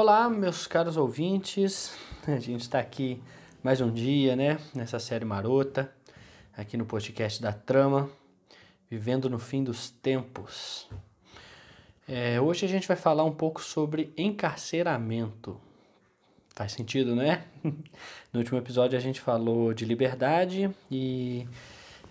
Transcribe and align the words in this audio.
Olá, 0.00 0.30
meus 0.30 0.64
caros 0.64 0.96
ouvintes. 0.96 1.92
A 2.24 2.38
gente 2.38 2.60
está 2.60 2.78
aqui 2.78 3.20
mais 3.64 3.80
um 3.80 3.90
dia, 3.90 4.36
né? 4.36 4.56
Nessa 4.72 5.00
série 5.00 5.24
marota, 5.24 5.92
aqui 6.56 6.76
no 6.76 6.86
podcast 6.86 7.42
da 7.42 7.52
Trama, 7.52 8.08
vivendo 8.88 9.28
no 9.28 9.40
fim 9.40 9.64
dos 9.64 9.90
tempos. 9.90 10.88
É, 12.06 12.40
hoje 12.40 12.64
a 12.64 12.68
gente 12.68 12.86
vai 12.86 12.96
falar 12.96 13.24
um 13.24 13.32
pouco 13.32 13.60
sobre 13.60 14.14
encarceramento. 14.16 15.60
Faz 16.54 16.70
sentido, 16.70 17.16
né? 17.16 17.42
No 18.32 18.38
último 18.38 18.56
episódio 18.56 18.96
a 18.96 19.02
gente 19.02 19.20
falou 19.20 19.74
de 19.74 19.84
liberdade 19.84 20.70
e 20.88 21.44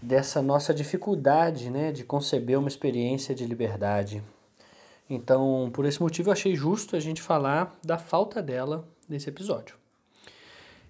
dessa 0.01 0.41
nossa 0.41 0.73
dificuldade, 0.73 1.69
né, 1.69 1.93
de 1.93 2.03
conceber 2.03 2.59
uma 2.59 2.67
experiência 2.67 3.33
de 3.33 3.45
liberdade. 3.45 4.21
Então, 5.09 5.69
por 5.73 5.85
esse 5.85 6.01
motivo, 6.01 6.29
eu 6.29 6.33
achei 6.33 6.55
justo 6.55 6.95
a 6.95 6.99
gente 6.99 7.21
falar 7.21 7.77
da 7.83 7.97
falta 7.97 8.41
dela 8.41 8.87
nesse 9.07 9.29
episódio. 9.29 9.75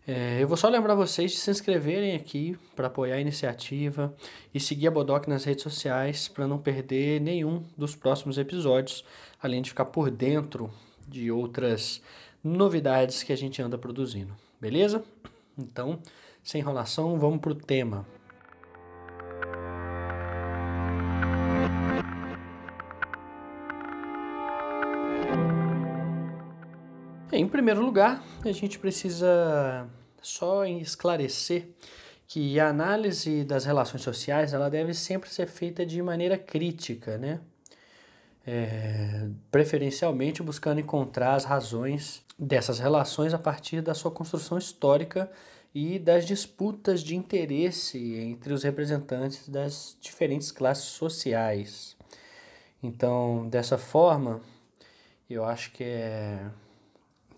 É, 0.07 0.41
eu 0.41 0.47
vou 0.47 0.55
só 0.55 0.69
lembrar 0.69 0.95
vocês 0.95 1.31
de 1.31 1.37
se 1.37 1.51
inscreverem 1.51 2.15
aqui 2.15 2.57
para 2.75 2.87
apoiar 2.87 3.15
a 3.15 3.19
iniciativa 3.19 4.15
e 4.53 4.59
seguir 4.59 4.87
a 4.87 4.91
Bodoc 4.91 5.27
nas 5.27 5.43
redes 5.43 5.63
sociais 5.63 6.29
para 6.29 6.47
não 6.47 6.57
perder 6.57 7.19
nenhum 7.19 7.61
dos 7.77 7.93
próximos 7.93 8.37
episódios, 8.37 9.03
além 9.41 9.61
de 9.61 9.69
ficar 9.69 9.85
por 9.85 10.09
dentro 10.09 10.71
de 11.05 11.29
outras 11.29 12.01
novidades 12.41 13.21
que 13.21 13.33
a 13.33 13.35
gente 13.35 13.61
anda 13.61 13.77
produzindo. 13.77 14.33
Beleza? 14.61 15.03
Então, 15.57 15.99
sem 16.41 16.61
enrolação, 16.61 17.19
vamos 17.19 17.39
para 17.39 17.51
o 17.51 17.55
tema. 17.55 18.05
Em 27.31 27.45
primeiro 27.45 27.81
lugar, 27.81 28.23
a 28.45 28.51
gente 28.53 28.79
precisa 28.79 29.85
só 30.21 30.65
esclarecer 30.65 31.67
que 32.25 32.57
a 32.57 32.69
análise 32.69 33.43
das 33.43 33.65
relações 33.65 34.01
sociais 34.01 34.53
ela 34.53 34.69
deve 34.69 34.93
sempre 34.93 35.29
ser 35.29 35.47
feita 35.47 35.85
de 35.85 36.01
maneira 36.01 36.37
crítica, 36.37 37.17
né? 37.17 37.41
É, 38.45 39.27
preferencialmente 39.51 40.41
buscando 40.41 40.79
encontrar 40.79 41.35
as 41.35 41.43
razões 41.43 42.23
dessas 42.39 42.79
relações 42.79 43.33
a 43.33 43.39
partir 43.39 43.81
da 43.81 43.93
sua 43.93 44.09
construção 44.09 44.57
histórica 44.57 45.29
e 45.75 45.99
das 45.99 46.25
disputas 46.25 47.03
de 47.03 47.13
interesse 47.13 48.15
entre 48.15 48.53
os 48.53 48.63
representantes 48.63 49.49
das 49.49 49.97
diferentes 49.99 50.49
classes 50.49 50.85
sociais. 50.85 51.97
Então, 52.81 53.49
dessa 53.49 53.77
forma, 53.77 54.39
eu 55.29 55.43
acho 55.43 55.73
que 55.73 55.83
é 55.83 56.49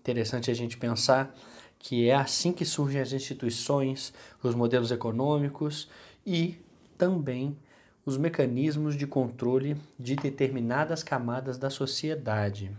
Interessante 0.00 0.50
a 0.50 0.54
gente 0.54 0.76
pensar 0.76 1.34
que 1.78 2.08
é 2.08 2.14
assim 2.14 2.52
que 2.52 2.64
surgem 2.64 3.00
as 3.00 3.12
instituições, 3.12 4.12
os 4.42 4.54
modelos 4.54 4.90
econômicos 4.90 5.88
e 6.26 6.58
também 6.98 7.56
os 8.04 8.16
mecanismos 8.16 8.96
de 8.96 9.06
controle 9.06 9.76
de 9.98 10.16
determinadas 10.16 11.02
camadas 11.02 11.58
da 11.58 11.70
sociedade. 11.70 12.70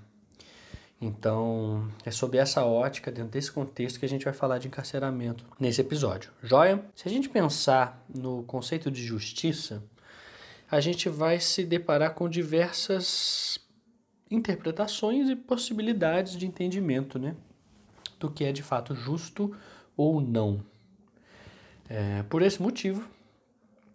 Então, 1.00 1.88
é 2.06 2.12
sob 2.12 2.38
essa 2.38 2.64
ótica, 2.64 3.12
dentro 3.12 3.32
desse 3.32 3.52
contexto, 3.52 4.00
que 4.00 4.06
a 4.06 4.10
gente 4.10 4.24
vai 4.24 4.34
falar 4.34 4.60
de 4.60 4.68
encarceramento 4.68 5.46
nesse 5.60 5.82
episódio. 5.82 6.32
Joia? 6.44 6.86
Se 6.96 7.08
a 7.08 7.12
gente 7.12 7.28
pensar 7.28 8.06
no 8.14 8.44
conceito 8.44 8.92
de 8.92 9.04
justiça, 9.04 9.82
a 10.70 10.80
gente 10.80 11.10
vai 11.10 11.40
se 11.40 11.64
deparar 11.64 12.14
com 12.14 12.30
diversas 12.30 13.60
interpretações 14.32 15.30
e 15.30 15.36
possibilidades 15.36 16.38
de 16.38 16.48
entendimento 16.48 17.20
né, 17.20 17.36
do 18.20 18.32
que 18.32 18.46
é 18.46 18.52
de 18.52 18.64
fato 18.64 18.96
justo 18.96 19.56
ou 19.96 20.22
não. 20.22 20.64
É, 21.90 22.24
por 22.24 22.42
esse 22.42 22.62
motivo, 22.62 23.08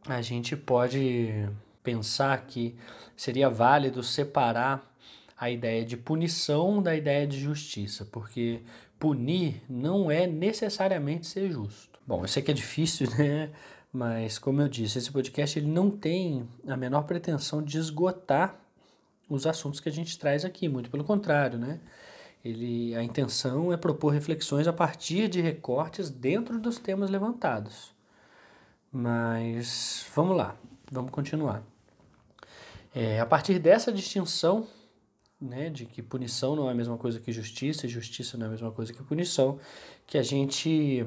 a 0.07 0.21
gente 0.21 0.55
pode 0.55 1.49
pensar 1.83 2.47
que 2.47 2.77
seria 3.17 3.49
válido 3.49 4.03
separar 4.03 4.95
a 5.39 5.51
ideia 5.51 5.85
de 5.85 5.97
punição 5.97 6.83
da 6.83 6.95
ideia 6.95 7.27
de 7.27 7.39
justiça, 7.39 8.05
porque 8.05 8.61
punir 8.99 9.63
não 9.69 10.11
é 10.11 10.27
necessariamente 10.27 11.27
ser 11.27 11.51
justo. 11.51 11.99
Bom, 12.07 12.23
eu 12.23 12.29
sei 12.29 12.43
que 12.43 12.51
é 12.51 12.55
difícil, 12.55 13.09
né? 13.17 13.51
Mas 13.93 14.39
como 14.39 14.61
eu 14.61 14.69
disse, 14.69 14.99
esse 14.99 15.11
podcast 15.11 15.59
ele 15.59 15.69
não 15.69 15.91
tem 15.91 16.47
a 16.67 16.77
menor 16.77 17.03
pretensão 17.03 17.63
de 17.63 17.79
esgotar 17.79 18.61
os 19.29 19.47
assuntos 19.47 19.81
que 19.81 19.89
a 19.89 19.93
gente 19.93 20.19
traz 20.19 20.45
aqui, 20.45 20.69
muito 20.69 20.91
pelo 20.91 21.05
contrário, 21.05 21.59
né? 21.59 21.81
Ele, 22.45 22.95
a 22.95 23.03
intenção 23.03 23.73
é 23.73 23.77
propor 23.77 24.11
reflexões 24.11 24.69
a 24.69 24.73
partir 24.73 25.29
de 25.29 25.41
recortes 25.41 26.11
dentro 26.11 26.61
dos 26.61 26.79
temas 26.79 27.11
levantados. 27.11 27.93
Mas 28.93 30.07
vamos 30.15 30.37
lá, 30.37 30.57
vamos 30.91 31.11
continuar. 31.11 31.63
É, 32.95 33.19
a 33.19 33.27
partir 33.27 33.59
dessa 33.59 33.93
distinção, 33.93 34.67
né, 35.41 35.69
de 35.69 35.85
que 35.87 36.01
punição 36.01 36.55
não 36.55 36.69
é 36.69 36.73
a 36.73 36.75
mesma 36.75 36.97
coisa 36.97 37.21
que 37.21 37.33
justiça 37.33 37.85
e 37.85 37.89
justiça 37.89 38.39
não 38.39 38.47
é 38.47 38.49
a 38.49 38.53
mesma 38.53 38.71
coisa 38.71 38.93
que 38.93 39.03
punição, 39.03 39.59
que 40.07 40.17
a 40.17 40.23
gente 40.23 41.05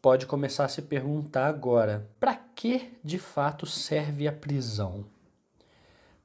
pode 0.00 0.26
começar 0.26 0.64
a 0.64 0.68
se 0.68 0.82
perguntar 0.82 1.46
agora: 1.46 2.08
para 2.18 2.34
que 2.34 2.98
de 3.04 3.18
fato 3.18 3.66
serve 3.66 4.26
a 4.26 4.32
prisão? 4.32 5.04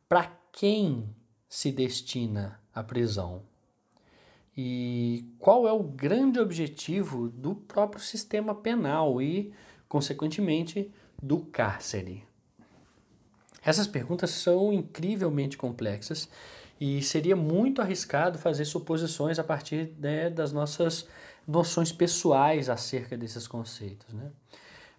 Para 0.07 0.31
quem 0.51 1.13
se 1.53 1.71
destina 1.71 2.59
à 2.73 2.81
prisão? 2.81 3.43
E 4.57 5.23
qual 5.37 5.67
é 5.67 5.71
o 5.71 5.83
grande 5.83 6.39
objetivo 6.39 7.29
do 7.29 7.53
próprio 7.53 8.01
sistema 8.01 8.55
penal 8.55 9.21
e, 9.21 9.53
consequentemente, 9.87 10.91
do 11.21 11.41
cárcere? 11.41 12.23
Essas 13.63 13.85
perguntas 13.85 14.31
são 14.31 14.73
incrivelmente 14.73 15.55
complexas 15.55 16.27
e 16.81 17.03
seria 17.03 17.35
muito 17.35 17.83
arriscado 17.83 18.39
fazer 18.39 18.65
suposições 18.65 19.37
a 19.37 19.43
partir 19.43 19.93
né, 19.99 20.31
das 20.31 20.51
nossas 20.51 21.07
noções 21.47 21.91
pessoais 21.91 22.67
acerca 22.67 23.15
desses 23.15 23.47
conceitos. 23.47 24.11
Né? 24.11 24.31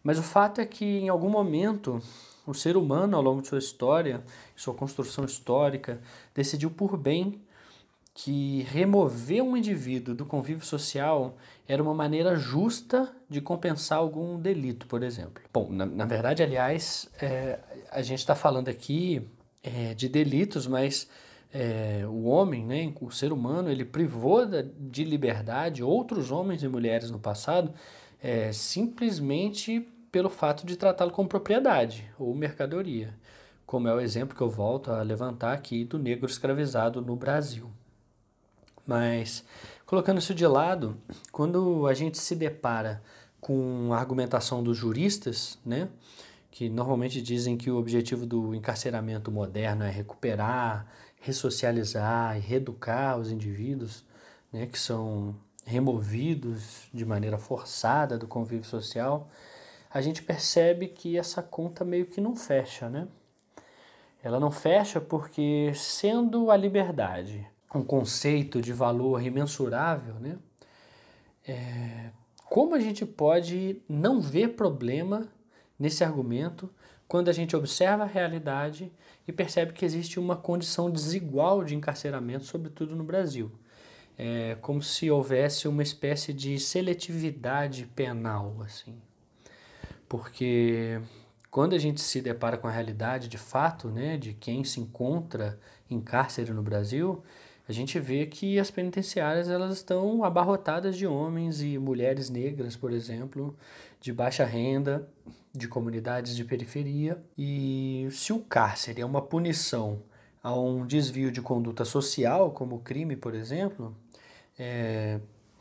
Mas 0.04 0.20
o 0.20 0.22
fato 0.22 0.60
é 0.60 0.66
que, 0.66 0.84
em 0.84 1.08
algum 1.08 1.28
momento, 1.28 2.00
o 2.46 2.54
ser 2.54 2.76
humano, 2.76 3.16
ao 3.16 3.22
longo 3.22 3.42
de 3.42 3.48
sua 3.48 3.58
história, 3.58 4.22
sua 4.54 4.74
construção 4.74 5.24
histórica, 5.24 6.00
decidiu 6.34 6.70
por 6.70 6.96
bem 6.96 7.40
que 8.14 8.62
remover 8.70 9.42
um 9.42 9.56
indivíduo 9.56 10.14
do 10.14 10.24
convívio 10.24 10.64
social 10.64 11.36
era 11.66 11.82
uma 11.82 11.94
maneira 11.94 12.36
justa 12.36 13.12
de 13.28 13.40
compensar 13.40 13.98
algum 13.98 14.38
delito, 14.38 14.86
por 14.86 15.02
exemplo. 15.02 15.42
Bom, 15.52 15.68
na, 15.70 15.84
na 15.84 16.04
verdade, 16.04 16.42
aliás, 16.42 17.08
é, 17.20 17.58
a 17.90 18.02
gente 18.02 18.20
está 18.20 18.36
falando 18.36 18.68
aqui 18.68 19.26
é, 19.62 19.94
de 19.94 20.08
delitos, 20.08 20.66
mas 20.68 21.08
é, 21.52 22.04
o 22.06 22.24
homem, 22.24 22.64
né, 22.64 22.92
o 23.00 23.10
ser 23.10 23.32
humano, 23.32 23.68
ele 23.68 23.84
privou 23.84 24.46
da, 24.46 24.62
de 24.62 25.02
liberdade 25.02 25.82
outros 25.82 26.30
homens 26.30 26.62
e 26.62 26.68
mulheres 26.68 27.10
no 27.10 27.18
passado 27.18 27.74
é, 28.24 28.52
simplesmente 28.52 29.86
pelo 30.14 30.30
fato 30.30 30.64
de 30.64 30.76
tratá-lo 30.76 31.10
como 31.10 31.28
propriedade 31.28 32.08
ou 32.16 32.32
mercadoria, 32.36 33.12
como 33.66 33.88
é 33.88 33.92
o 33.92 33.98
exemplo 33.98 34.36
que 34.36 34.40
eu 34.40 34.48
volto 34.48 34.92
a 34.92 35.02
levantar 35.02 35.52
aqui 35.52 35.84
do 35.84 35.98
negro 35.98 36.30
escravizado 36.30 37.02
no 37.02 37.16
Brasil. 37.16 37.68
Mas, 38.86 39.44
colocando 39.84 40.18
isso 40.18 40.32
de 40.32 40.46
lado, 40.46 40.96
quando 41.32 41.88
a 41.88 41.94
gente 41.94 42.16
se 42.16 42.36
depara 42.36 43.02
com 43.40 43.92
a 43.92 43.98
argumentação 43.98 44.62
dos 44.62 44.76
juristas, 44.78 45.58
né, 45.66 45.88
que 46.48 46.68
normalmente 46.68 47.20
dizem 47.20 47.56
que 47.56 47.68
o 47.68 47.76
objetivo 47.76 48.24
do 48.24 48.54
encarceramento 48.54 49.32
moderno 49.32 49.82
é 49.82 49.90
recuperar, 49.90 50.86
ressocializar 51.20 52.36
e 52.36 52.40
reeducar 52.40 53.18
os 53.18 53.32
indivíduos, 53.32 54.04
né, 54.52 54.64
que 54.66 54.78
são 54.78 55.34
removidos 55.66 56.88
de 56.94 57.04
maneira 57.04 57.36
forçada 57.36 58.16
do 58.16 58.28
convívio 58.28 58.64
social, 58.64 59.28
a 59.94 60.00
gente 60.00 60.24
percebe 60.24 60.88
que 60.88 61.16
essa 61.16 61.40
conta 61.40 61.84
meio 61.84 62.06
que 62.06 62.20
não 62.20 62.34
fecha, 62.34 62.90
né? 62.90 63.06
Ela 64.20 64.40
não 64.40 64.50
fecha 64.50 65.00
porque, 65.00 65.70
sendo 65.72 66.50
a 66.50 66.56
liberdade 66.56 67.48
um 67.72 67.84
conceito 67.84 68.60
de 68.60 68.72
valor 68.72 69.22
imensurável, 69.22 70.14
né? 70.14 70.36
É, 71.46 72.10
como 72.46 72.74
a 72.74 72.80
gente 72.80 73.06
pode 73.06 73.82
não 73.88 74.20
ver 74.20 74.54
problema 74.54 75.28
nesse 75.78 76.02
argumento 76.02 76.68
quando 77.06 77.28
a 77.28 77.32
gente 77.32 77.54
observa 77.54 78.02
a 78.02 78.06
realidade 78.06 78.92
e 79.28 79.32
percebe 79.32 79.72
que 79.72 79.84
existe 79.84 80.18
uma 80.18 80.36
condição 80.36 80.90
desigual 80.90 81.62
de 81.62 81.76
encarceramento, 81.76 82.44
sobretudo 82.44 82.96
no 82.96 83.04
Brasil? 83.04 83.52
É 84.18 84.56
como 84.60 84.82
se 84.82 85.08
houvesse 85.08 85.68
uma 85.68 85.82
espécie 85.82 86.32
de 86.32 86.58
seletividade 86.58 87.86
penal, 87.94 88.56
assim 88.64 89.00
porque 90.08 91.00
quando 91.50 91.74
a 91.74 91.78
gente 91.78 92.00
se 92.00 92.20
depara 92.20 92.56
com 92.56 92.66
a 92.66 92.70
realidade 92.70 93.28
de 93.28 93.38
fato, 93.38 93.88
né, 93.88 94.16
de 94.16 94.34
quem 94.34 94.64
se 94.64 94.80
encontra 94.80 95.58
em 95.88 96.00
cárcere 96.00 96.52
no 96.52 96.62
Brasil, 96.62 97.22
a 97.68 97.72
gente 97.72 97.98
vê 97.98 98.26
que 98.26 98.58
as 98.58 98.70
penitenciárias 98.70 99.48
elas 99.48 99.76
estão 99.76 100.22
abarrotadas 100.22 100.96
de 100.96 101.06
homens 101.06 101.62
e 101.62 101.78
mulheres 101.78 102.28
negras, 102.28 102.76
por 102.76 102.92
exemplo, 102.92 103.56
de 104.00 104.12
baixa 104.12 104.44
renda, 104.44 105.08
de 105.52 105.66
comunidades 105.66 106.36
de 106.36 106.44
periferia. 106.44 107.22
E 107.38 108.06
se 108.10 108.32
o 108.32 108.40
cárcere 108.40 109.00
é 109.00 109.06
uma 109.06 109.22
punição 109.22 110.02
a 110.42 110.54
um 110.58 110.86
desvio 110.86 111.32
de 111.32 111.40
conduta 111.40 111.86
social, 111.86 112.50
como 112.50 112.80
crime, 112.80 113.16
por 113.16 113.34
exemplo, 113.34 113.96
é, 114.58 115.18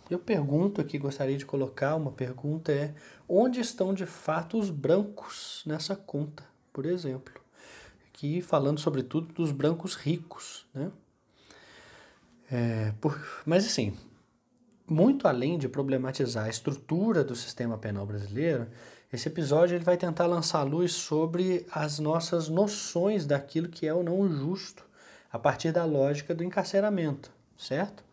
eu 0.09 0.19
pergunto 0.19 0.81
aqui, 0.81 0.97
gostaria 0.97 1.37
de 1.37 1.45
colocar 1.45 1.95
uma 1.95 2.11
pergunta 2.11 2.71
é 2.71 2.93
onde 3.27 3.59
estão 3.59 3.93
de 3.93 4.05
fato 4.05 4.59
os 4.59 4.69
brancos 4.69 5.63
nessa 5.65 5.95
conta, 5.95 6.43
por 6.71 6.85
exemplo? 6.85 7.33
Aqui 8.09 8.41
falando 8.41 8.79
sobretudo 8.79 9.33
dos 9.33 9.51
brancos 9.51 9.95
ricos, 9.95 10.65
né? 10.73 10.91
É, 12.51 12.93
por, 13.01 13.19
mas 13.45 13.65
assim, 13.65 13.97
muito 14.87 15.27
além 15.27 15.57
de 15.57 15.67
problematizar 15.67 16.45
a 16.45 16.49
estrutura 16.49 17.23
do 17.23 17.35
sistema 17.35 17.77
penal 17.77 18.05
brasileiro, 18.05 18.67
esse 19.11 19.27
episódio 19.27 19.75
ele 19.75 19.83
vai 19.83 19.95
tentar 19.95 20.25
lançar 20.25 20.63
luz 20.63 20.91
sobre 20.93 21.65
as 21.71 21.99
nossas 21.99 22.49
noções 22.49 23.25
daquilo 23.25 23.69
que 23.69 23.87
é 23.87 23.93
ou 23.93 24.03
não 24.03 24.27
justo 24.29 24.83
a 25.31 25.39
partir 25.39 25.71
da 25.71 25.85
lógica 25.85 26.35
do 26.35 26.43
encarceramento, 26.43 27.31
certo? 27.57 28.03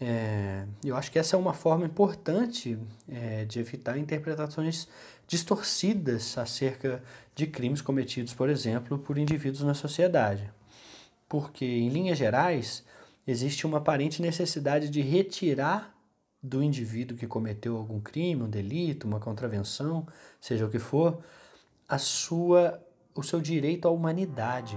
É, 0.00 0.66
eu 0.84 0.96
acho 0.96 1.10
que 1.10 1.18
essa 1.18 1.36
é 1.36 1.38
uma 1.38 1.52
forma 1.52 1.86
importante 1.86 2.78
é, 3.08 3.44
de 3.44 3.60
evitar 3.60 3.96
interpretações 3.96 4.88
distorcidas 5.26 6.36
acerca 6.36 7.02
de 7.34 7.46
crimes 7.46 7.80
cometidos, 7.80 8.34
por 8.34 8.48
exemplo, 8.48 8.98
por 8.98 9.18
indivíduos 9.18 9.62
na 9.62 9.74
sociedade. 9.74 10.50
Porque, 11.28 11.64
em 11.64 11.88
linhas 11.88 12.18
gerais, 12.18 12.84
existe 13.26 13.66
uma 13.66 13.78
aparente 13.78 14.20
necessidade 14.20 14.88
de 14.88 15.00
retirar 15.00 15.94
do 16.42 16.62
indivíduo 16.62 17.16
que 17.16 17.26
cometeu 17.26 17.76
algum 17.76 18.00
crime, 18.00 18.42
um 18.42 18.50
delito, 18.50 19.06
uma 19.06 19.18
contravenção, 19.18 20.06
seja 20.38 20.66
o 20.66 20.70
que 20.70 20.78
for, 20.78 21.22
a 21.88 21.96
sua, 21.96 22.82
o 23.14 23.22
seu 23.22 23.40
direito 23.40 23.88
à 23.88 23.90
humanidade. 23.90 24.76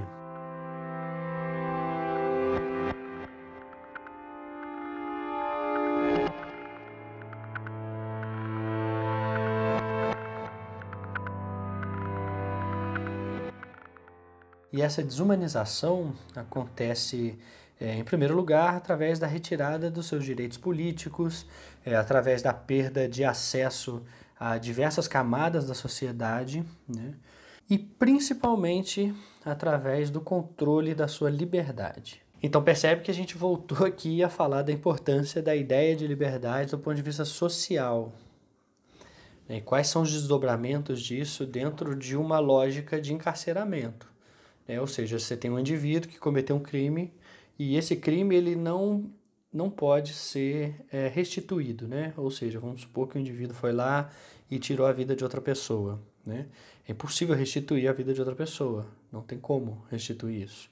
E 14.71 14.81
essa 14.81 15.01
desumanização 15.01 16.13
acontece, 16.35 17.39
é, 17.79 17.95
em 17.95 18.03
primeiro 18.03 18.35
lugar, 18.35 18.75
através 18.75 19.17
da 19.17 19.27
retirada 19.27 19.89
dos 19.89 20.07
seus 20.07 20.25
direitos 20.25 20.57
políticos, 20.57 21.45
é, 21.85 21.95
através 21.95 22.41
da 22.41 22.53
perda 22.53 23.07
de 23.07 23.23
acesso 23.23 24.03
a 24.39 24.57
diversas 24.57 25.07
camadas 25.07 25.67
da 25.67 25.73
sociedade, 25.73 26.63
né? 26.87 27.13
e 27.69 27.77
principalmente 27.77 29.13
através 29.43 30.09
do 30.09 30.21
controle 30.21 30.93
da 30.93 31.07
sua 31.07 31.29
liberdade. 31.29 32.21
Então 32.41 32.63
percebe 32.63 33.01
que 33.01 33.11
a 33.11 33.13
gente 33.13 33.37
voltou 33.37 33.85
aqui 33.85 34.23
a 34.23 34.29
falar 34.29 34.61
da 34.61 34.71
importância 34.71 35.41
da 35.41 35.55
ideia 35.55 35.95
de 35.95 36.05
liberdade 36.05 36.71
do 36.71 36.77
ponto 36.77 36.95
de 36.95 37.01
vista 37.01 37.25
social. 37.25 38.13
E 39.49 39.61
quais 39.61 39.87
são 39.87 40.01
os 40.01 40.11
desdobramentos 40.11 41.01
disso 41.01 41.45
dentro 41.45 41.95
de 41.95 42.15
uma 42.15 42.37
lógica 42.37 43.01
de 43.01 43.13
encarceramento? 43.13 44.07
Né? 44.67 44.79
Ou 44.79 44.87
seja, 44.87 45.19
você 45.19 45.35
tem 45.35 45.49
um 45.49 45.59
indivíduo 45.59 46.09
que 46.09 46.19
cometeu 46.19 46.55
um 46.55 46.59
crime 46.59 47.13
e 47.57 47.75
esse 47.75 47.95
crime 47.95 48.35
ele 48.35 48.55
não, 48.55 49.09
não 49.51 49.69
pode 49.69 50.13
ser 50.13 50.75
é, 50.91 51.07
restituído. 51.07 51.87
Né? 51.87 52.13
Ou 52.17 52.29
seja, 52.29 52.59
vamos 52.59 52.81
supor 52.81 53.07
que 53.07 53.17
o 53.17 53.19
indivíduo 53.19 53.55
foi 53.55 53.71
lá 53.71 54.09
e 54.49 54.59
tirou 54.59 54.85
a 54.85 54.91
vida 54.91 55.15
de 55.15 55.23
outra 55.23 55.41
pessoa. 55.41 56.01
Né? 56.25 56.47
É 56.87 56.91
impossível 56.91 57.35
restituir 57.35 57.87
a 57.87 57.93
vida 57.93 58.13
de 58.13 58.19
outra 58.19 58.35
pessoa. 58.35 58.87
Não 59.11 59.21
tem 59.21 59.39
como 59.39 59.85
restituir 59.89 60.43
isso. 60.43 60.69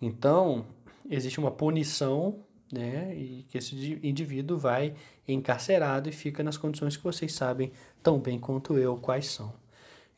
Então, 0.00 0.66
existe 1.08 1.38
uma 1.38 1.50
punição 1.50 2.44
né? 2.72 3.14
E 3.14 3.44
que 3.48 3.58
esse 3.58 3.98
indivíduo 4.02 4.58
vai 4.58 4.94
encarcerado 5.26 6.08
e 6.08 6.12
fica 6.12 6.42
nas 6.42 6.56
condições 6.56 6.96
que 6.96 7.04
vocês 7.04 7.32
sabem 7.32 7.72
tão 8.02 8.18
bem 8.18 8.38
quanto 8.38 8.76
eu 8.78 8.96
quais 8.96 9.26
são. 9.26 9.52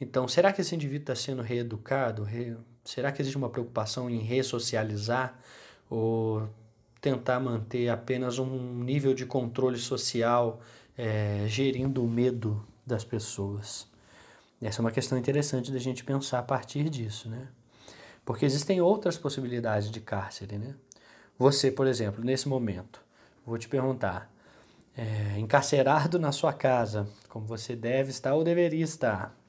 Então, 0.00 0.26
será 0.26 0.52
que 0.52 0.60
esse 0.60 0.74
indivíduo 0.74 1.02
está 1.02 1.14
sendo 1.14 1.42
reeducado? 1.42 2.24
Re... 2.24 2.56
Será 2.90 3.12
que 3.12 3.22
existe 3.22 3.38
uma 3.38 3.48
preocupação 3.48 4.10
em 4.10 4.18
ressocializar 4.18 5.38
ou 5.88 6.48
tentar 7.00 7.38
manter 7.38 7.88
apenas 7.88 8.40
um 8.40 8.82
nível 8.82 9.14
de 9.14 9.24
controle 9.24 9.78
social 9.78 10.60
é, 10.98 11.44
gerindo 11.46 12.02
o 12.02 12.08
medo 12.08 12.66
das 12.84 13.04
pessoas? 13.04 13.86
Essa 14.60 14.80
é 14.80 14.82
uma 14.82 14.90
questão 14.90 15.16
interessante 15.16 15.70
da 15.70 15.78
gente 15.78 16.02
pensar 16.02 16.40
a 16.40 16.42
partir 16.42 16.90
disso, 16.90 17.28
né? 17.28 17.46
Porque 18.24 18.44
existem 18.44 18.80
outras 18.80 19.16
possibilidades 19.16 19.88
de 19.88 20.00
cárcere, 20.00 20.58
né? 20.58 20.74
Você, 21.38 21.70
por 21.70 21.86
exemplo, 21.86 22.24
nesse 22.24 22.48
momento, 22.48 23.00
vou 23.46 23.56
te 23.56 23.68
perguntar, 23.68 24.28
é, 24.96 25.38
encarcerado 25.38 26.18
na 26.18 26.32
sua 26.32 26.52
casa, 26.52 27.08
como 27.28 27.46
você 27.46 27.76
deve 27.76 28.10
estar 28.10 28.34
ou 28.34 28.42
deveria 28.42 28.82
estar, 28.82 29.39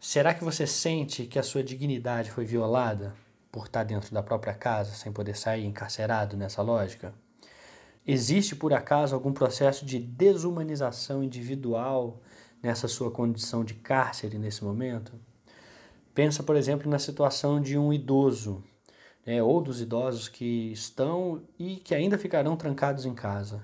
Será 0.00 0.32
que 0.32 0.44
você 0.44 0.64
sente 0.64 1.26
que 1.26 1.40
a 1.40 1.42
sua 1.42 1.62
dignidade 1.62 2.30
foi 2.30 2.44
violada 2.44 3.16
por 3.50 3.66
estar 3.66 3.82
dentro 3.82 4.14
da 4.14 4.22
própria 4.22 4.54
casa, 4.54 4.92
sem 4.92 5.10
poder 5.12 5.36
sair 5.36 5.64
encarcerado 5.64 6.36
nessa 6.36 6.62
lógica? 6.62 7.12
Existe 8.06 8.54
por 8.54 8.72
acaso 8.72 9.14
algum 9.14 9.32
processo 9.32 9.84
de 9.84 9.98
desumanização 9.98 11.22
individual 11.22 12.22
nessa 12.62 12.86
sua 12.86 13.10
condição 13.10 13.64
de 13.64 13.74
cárcere 13.74 14.38
nesse 14.38 14.62
momento? 14.62 15.12
Pensa, 16.14 16.44
por 16.44 16.54
exemplo, 16.54 16.88
na 16.88 17.00
situação 17.00 17.60
de 17.60 17.76
um 17.76 17.92
idoso, 17.92 18.62
né, 19.26 19.42
ou 19.42 19.60
dos 19.60 19.80
idosos 19.80 20.28
que 20.28 20.72
estão 20.72 21.42
e 21.58 21.76
que 21.76 21.94
ainda 21.94 22.16
ficarão 22.16 22.56
trancados 22.56 23.04
em 23.04 23.14
casa. 23.14 23.62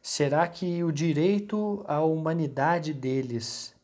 Será 0.00 0.46
que 0.46 0.84
o 0.84 0.92
direito 0.92 1.84
à 1.88 2.00
humanidade 2.02 2.94
deles 2.94 3.75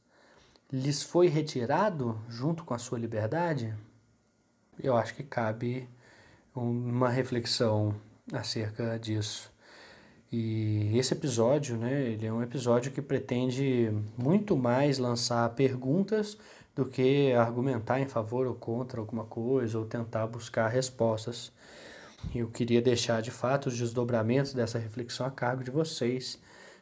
lhes 0.72 1.02
foi 1.02 1.28
retirado 1.28 2.18
junto 2.28 2.64
com 2.64 2.72
a 2.72 2.78
sua 2.78 2.98
liberdade? 2.98 3.74
Eu 4.82 4.96
acho 4.96 5.14
que 5.14 5.22
cabe 5.22 5.86
uma 6.54 7.10
reflexão 7.10 7.94
acerca 8.32 8.98
disso. 8.98 9.52
E 10.32 10.96
esse 10.96 11.12
episódio, 11.12 11.76
né, 11.76 12.04
ele 12.04 12.26
é 12.26 12.32
um 12.32 12.42
episódio 12.42 12.90
que 12.90 13.02
pretende 13.02 13.92
muito 14.16 14.56
mais 14.56 14.96
lançar 14.96 15.50
perguntas 15.50 16.38
do 16.74 16.86
que 16.86 17.34
argumentar 17.34 18.00
em 18.00 18.08
favor 18.08 18.46
ou 18.46 18.54
contra 18.54 18.98
alguma 18.98 19.24
coisa 19.24 19.78
ou 19.78 19.84
tentar 19.84 20.26
buscar 20.26 20.68
respostas. 20.68 21.52
Eu 22.34 22.48
queria 22.48 22.80
deixar 22.80 23.20
de 23.20 23.30
fato 23.30 23.66
os 23.66 23.76
desdobramentos 23.76 24.54
dessa 24.54 24.78
reflexão 24.78 25.26
a 25.26 25.30
cargo 25.30 25.62
de 25.62 25.70
vocês 25.70 26.40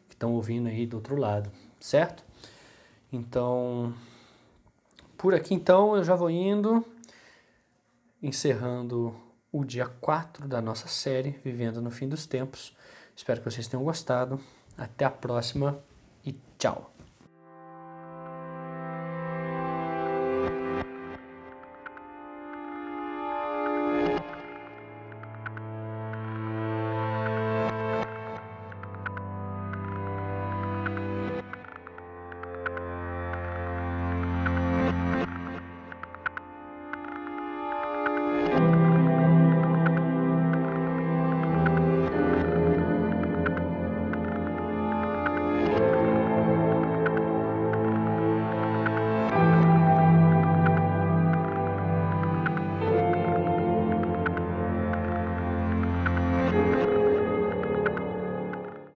que 0.08 0.14
estão 0.14 0.32
ouvindo 0.34 0.68
aí 0.68 0.86
do 0.86 0.98
outro 0.98 1.16
lado, 1.16 1.50
certo? 1.80 2.29
Então, 3.12 3.92
por 5.18 5.34
aqui 5.34 5.54
então 5.54 5.96
eu 5.96 6.04
já 6.04 6.14
vou 6.14 6.30
indo, 6.30 6.84
encerrando 8.22 9.14
o 9.52 9.64
dia 9.64 9.86
4 9.86 10.46
da 10.46 10.62
nossa 10.62 10.86
série, 10.86 11.30
Vivendo 11.44 11.80
no 11.80 11.90
Fim 11.90 12.08
dos 12.08 12.26
Tempos. 12.26 12.76
Espero 13.16 13.40
que 13.40 13.50
vocês 13.50 13.66
tenham 13.66 13.84
gostado. 13.84 14.40
Até 14.78 15.04
a 15.04 15.10
próxima 15.10 15.78
e 16.24 16.34
tchau! 16.58 16.89